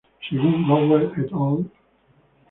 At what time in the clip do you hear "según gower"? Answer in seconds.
0.27-1.13